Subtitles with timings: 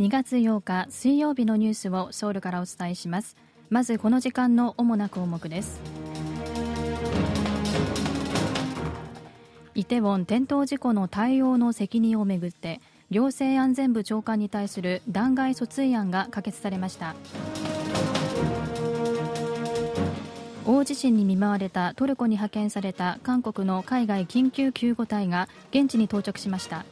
[0.00, 3.36] 2月8日水曜日のニュースをソウルからお伝えします。
[3.68, 5.78] まずこの時間の主な項目です。
[9.74, 12.80] イテウォン転倒事故の対応の責任をめぐって
[13.10, 17.14] 行政安全部長官に対する弾劾訴追案が可決されました。
[20.64, 26.86] 大地震に見舞われたトルコに派遣された韓国の海外緊急救護隊が現地に到着しました。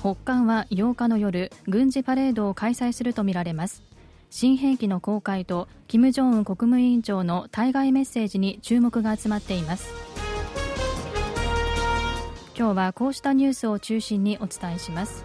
[0.00, 3.82] 北韓は8日の夜軍事パレードを開催するとみられます。
[4.30, 9.90] 新兵器の公開と金正恩国務委員長の対外メッセージに注目が集まっています。
[12.56, 15.22] 今日はこうしたニュースを中心にお伝えします。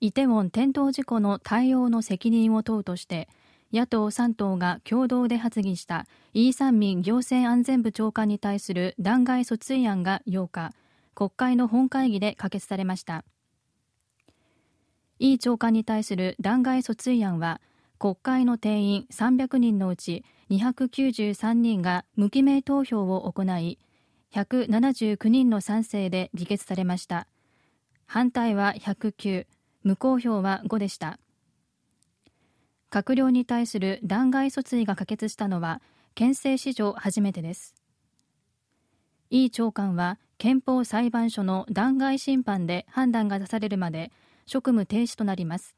[0.00, 3.28] イテウォン転倒事故の対応の責任を問うとして
[3.72, 10.72] 野党3党が共同で発議したイー・サンミン行政安全部長官に対する弾劾訴追案が8日
[11.14, 13.24] 国会の本会議で可決されました。
[15.18, 17.60] イ長官に対する弾劾訴追案は
[17.98, 23.78] 国会の定員300人のうち293人が無記名投票を行い
[24.32, 27.26] 179人の賛成で議決されました。
[28.06, 29.46] 反対は109
[29.82, 31.18] 無効票は5でした。
[32.96, 35.82] 閣僚に対する弾劾訴追が可決したのは
[36.14, 37.74] 憲政史上初めてです。
[39.28, 44.12] イ長官は憲法裁判所の弾劾審判で判断が出されるまで
[44.46, 45.76] 職務停止となります。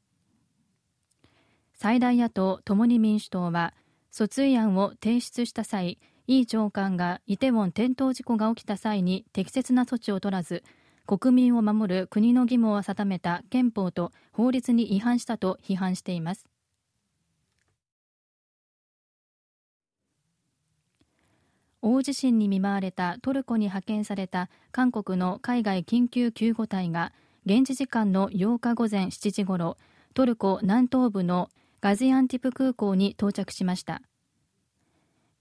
[1.74, 3.74] 最大野党共に民主党は
[4.12, 10.62] 訴追案を提出した際イ長官がイテウォン転倒事故が起きた際に適切な措置を取らず
[11.04, 16.46] 国民を守る国の義務を定めた憲法と法律に違反したと批判しています。
[21.80, 27.12] 大地震に見舞われたトルコに派遣された韓国の海外緊急救護隊が
[27.46, 29.76] 現地時間の8日午前7時ごろ
[30.14, 31.50] トルコ南東部の
[31.80, 34.02] ガジアンティプ空港に到着しました。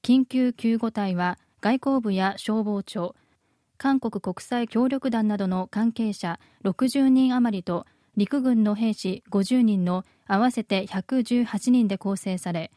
[0.04, 3.16] 緊急救護隊は外交部や消防庁
[3.78, 12.72] 韓国国際協力団などの関係者60人余りと陸軍の兵士50人の合わせて118人で構成され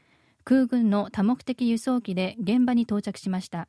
[0.51, 3.69] 空軍の多目的輸送機で現場に到着しました。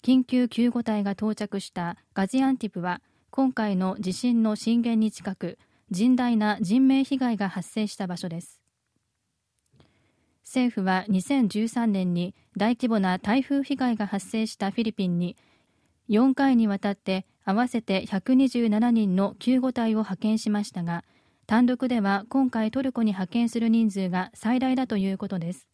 [0.00, 5.58] 緊急救護隊が到着したガジアンティプは今回の地震の震源に近く
[5.92, 8.60] 甚大な人命被害が発生した場所です。
[10.44, 15.36] 政府は2013年に大規模な台風被害が発生したフィリピンに
[16.10, 21.02] 4回にわたって合わせて127人の救護隊を派遣しましたが
[21.46, 25.68] 単独では今回トルコに派遣する人数が最大だということです。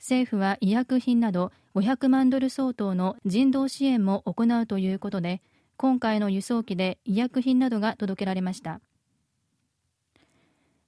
[0.00, 5.40] 政府は医薬品など500万ドル相当の人道支援も行うということで
[5.76, 8.80] 今回の輸送機で医薬品などが届けられました。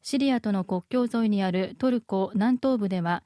[0.02, 3.22] シリアとの国境沿いにあるトルコ南東部では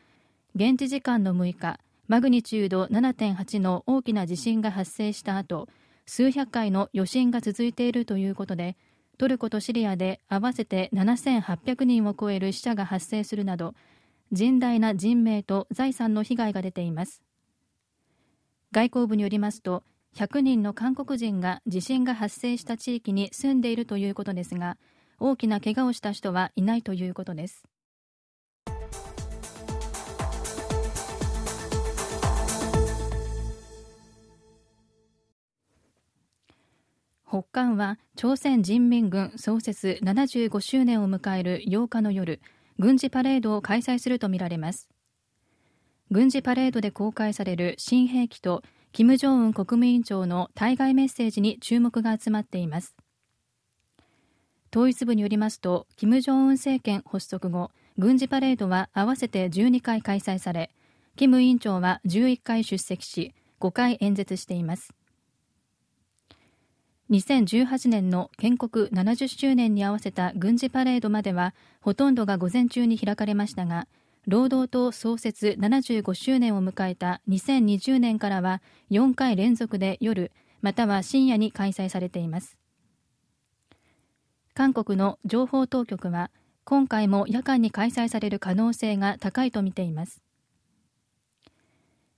[0.54, 5.66] 現地時間の6日マグニチュード7.8の大きな地震が発生した後
[6.06, 8.76] 数百回の余震が続いているということで
[9.18, 13.74] トルコとシリアで合わせて7800人を超える死者が発生するなど
[14.32, 17.22] 甚大な人命と財産の被害が出ています。
[18.70, 19.82] 外交部によりますと
[20.14, 24.76] 100人の韓国人が地震が発生した地域に住んでいるということですが
[25.18, 27.64] 大きな怪我をした人はいないということです。
[37.30, 42.40] 北韓は朝鮮人民軍創設75周年を迎える8日の夜
[42.78, 44.88] 軍事パレードを開催するとみられます。
[46.10, 48.62] 軍事パレードで公開される新兵器と
[48.92, 52.96] 金正恩国務委員長の対外メッセージに注目が集まっています。
[54.72, 60.70] 統一部によりますと金正恩政権発足後軍事パレードは合わせて12回開催され
[61.16, 64.94] 金委員長は11回出席し5回演説しています。
[67.10, 73.86] 2018年の建国70周年に合わせた軍事パレードまではほとんどが午前中に開かれましたが
[74.26, 78.60] 労働党創設75周年を迎えた2020年からは
[78.90, 82.58] 4回連続で夜または深夜に開催されています。
[84.52, 86.30] 韓国の情報当局は
[86.64, 90.20] 今回も夜間に開催される可能性が高いとみています。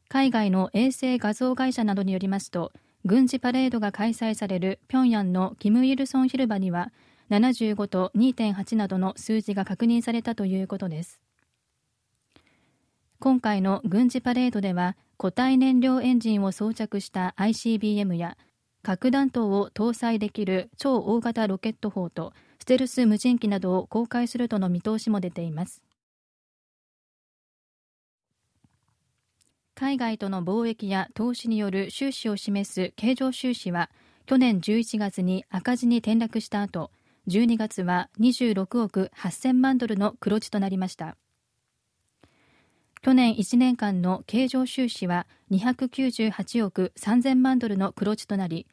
[0.08, 2.72] 海外の衛星画像会社などによりますと
[3.06, 6.92] 軍事パレードが開催される平壌のキム・イルソン広場には
[7.30, 11.20] 75と2.8などの数字が確認されたということです。
[13.18, 18.36] 今回の軍事パレードでは固体燃料エンジンを装着した ICBM や
[18.82, 25.82] 核弾頭を搭載できる超大型ロケット砲とステルス無人機などを公開するとの見通しも出ています。
[29.80, 33.88] 海外との貿易や投資による収支を示す経常収支は
[34.26, 36.90] 去年11月に赤字に転落した後
[37.28, 41.16] 12月は26億8000万ドルの黒字となりました。
[43.00, 48.66] 去年1年間の経常収支は298億3000万ドルの黒字となり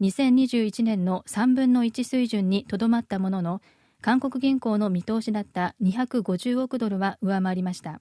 [0.00, 3.60] 2021年の3分の1水準にとどまったものの
[4.00, 8.00] 韓国銀行の見通しだった250億ドルは上回りました。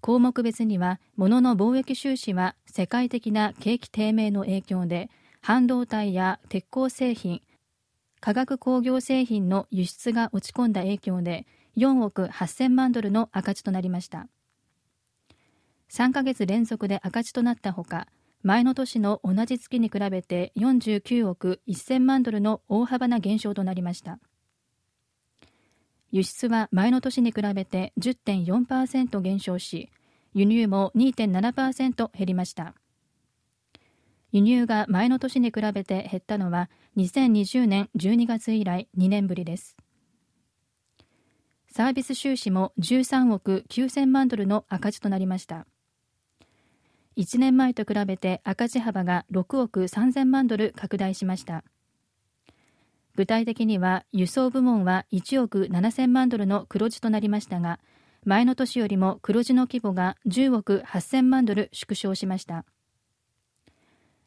[0.00, 5.10] 項目別には物の貿易収支は世界的な景気低迷の影響で
[5.40, 7.42] 半導体や鉄鋼製品
[8.20, 11.46] 化学工業製品の輸出が落ち込んだ影響で
[11.76, 14.26] 4億8000万ドルの赤字となりました。
[15.90, 18.08] 3ヶ月連続で赤字となったほか
[18.42, 24.18] 前の年の同じ月に比べて49億1000万ドルの大幅な減少となりました。
[26.16, 29.90] 輸出は前の年に比べて10.4%減少し
[30.32, 32.72] 輸入も2.7%減りました。
[34.32, 39.76] 輸入が前の年に比べて減ったのは2020年12月以来2年ぶりです。
[41.70, 45.66] サービス収支も13億9000万ドルの赤字となりました。
[47.18, 51.62] 1年前と比べて赤字幅が6億3000万ドル拡大しました。
[53.16, 57.80] 具体的には輸送部門は1億7000万ドルの黒字となりましたが
[58.24, 62.64] 前の年よりも黒字の規模が10億8000万ドル縮小しました。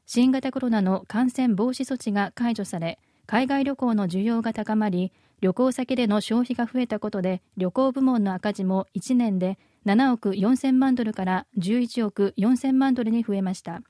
[0.05, 2.97] 新型コロナの感染防止措置が解除され
[3.27, 13.81] 海外旅行の需要が高まり旅行先での消費が増えたことで旅行部門の赤字も1年で7億4000万ドルから11億4000万ドルに増えました。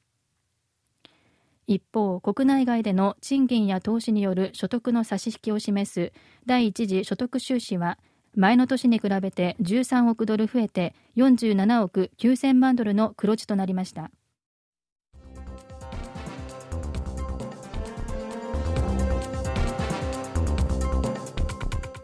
[1.69, 6.11] 一方国内外での賃金や投資による所得の差し引きを示す
[6.47, 7.99] 第一次所得収支は
[8.35, 14.09] 前の年に比べて13億ドル増えて47億9000万ドルの黒字となりました。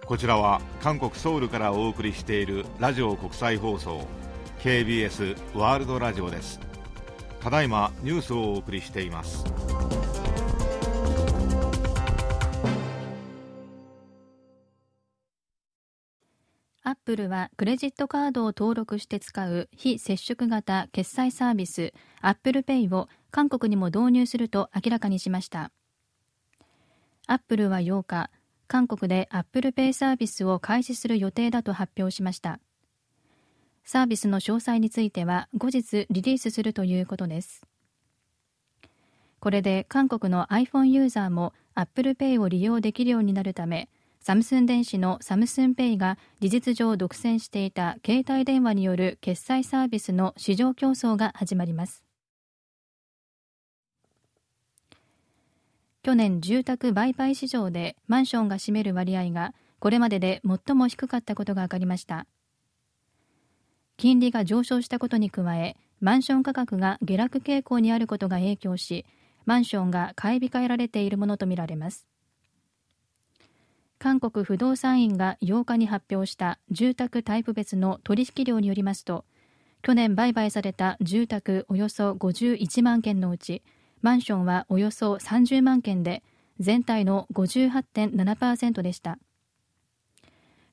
[0.06, 4.08] こちらは韓国ソウルからお送りしているラジオ国際放送
[4.60, 6.75] KBS ワールドラジオです。
[7.46, 9.46] ただいまニュースをお送りしています。
[16.82, 25.70] アップルはクレジットカードを登録して使う非接触型決済サービスアップルペイを韓国にも導入すると明らかにしました。
[27.28, 28.32] アップルは8日
[28.68, 32.60] 韓国でアップルペイサービスを開始する予定だと発表しました。
[33.86, 37.62] サービスの詳細については後日リリースするということです。
[39.40, 43.90] これで韓国の iPhone ユーザーも Apple Pay を利用できるようになるため
[44.20, 52.04] サムスン電子のサムスンペイが事実上独占していた携帯電話による決済サービスの市場競争が始まります。
[56.02, 62.26] 去年住宅売買市場でマンションが占める割合がこれまでで最も低かったことが分かりました。
[63.98, 69.06] 金利が上昇したことに加えマンション価格が下落傾向にあることが影響し
[69.46, 72.08] マンションが買い控えられているものとみられます。
[73.98, 79.26] 韓国不動産院が8日に発表した住宅タイプ別の取引量によりますと
[79.82, 83.64] 去年売買された住宅およそ51万件のうち
[84.02, 86.24] マンションはおよそ30万件で
[86.60, 89.18] 全体の58.7%でした。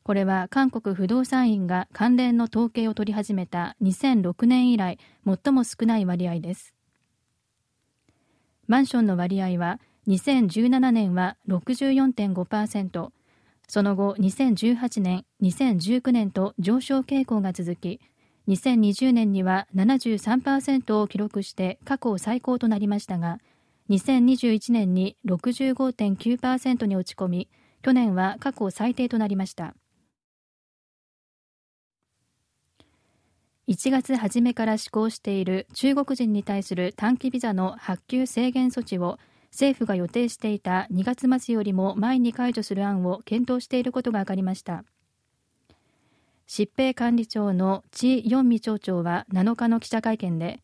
[0.03, 6.75] これは韓国不動産院が関連の統計を取り始めた2006年以来最も少ない割合です。
[8.67, 13.11] マンションの割合は2017年は64.5%
[13.69, 18.01] その後2018年2019年と上昇傾向が続き
[18.49, 23.39] 2020年には73%を記録して過去最高となりましたが
[23.91, 27.49] 2021年に65.9%に落ち込み
[27.83, 29.75] 去年は過去最低となりました。
[33.73, 39.19] 1月初めから施行している中国人に対する短期ビザの発給制限措置を
[39.50, 44.85] 政府が予定していた2月末よりも前に解除する案を検討していることが分かりました。
[46.47, 50.61] 疾病管理庁のチ・ヨンミ町長は7日の記者会見で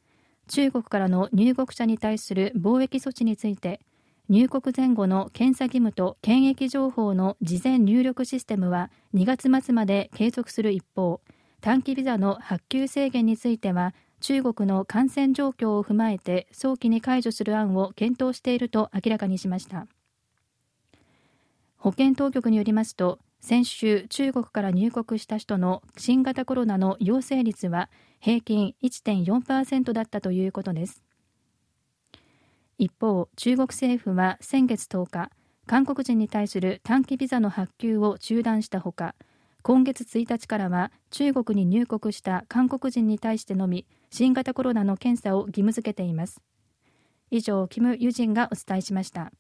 [0.49, 3.81] 中国からの入国者に対する貿易措置について
[4.29, 11.23] 入国前後の検査義務と検疫情報の事前入力システムは2月末まで継続する一方
[11.61, 19.87] 短期ビザの発給制限については中国の感染状況を踏まえて早期に解除する案を検討していると明らかにしました。
[21.77, 27.89] 保健当局によりますと先週中国から入国した人の新型コロナの陽性率は
[28.21, 31.05] 平均1.4%だったということです。
[32.79, 35.31] 一方中国政府は先月10日
[35.67, 39.15] 韓国人に対する短期ビザの発給を中断したほか
[39.69, 46.41] 今月1日からは中国に入国した韓国人に対してのみ新型コロナの検査を義務付けています。
[47.31, 49.31] 以上キム・ユジンがお伝えしました。